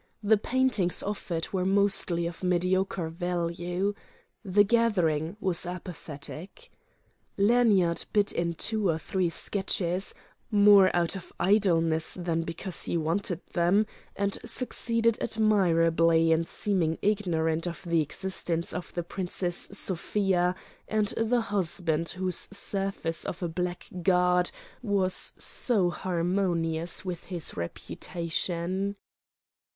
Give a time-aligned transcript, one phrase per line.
[0.23, 3.93] The paintings offered were mostly of mediocre value.
[4.43, 6.71] The gathering was apathetic.
[7.37, 10.15] Lanyard bid in two or three sketches,
[10.49, 13.85] more out of idleness than because he wanted them,
[14.15, 20.55] and succeeded admirably in seeming ignorant of the existence of the Princess Sofia
[20.87, 24.49] and the husband whose surface of a blackguard
[24.81, 28.95] was so harmonious with his reputation.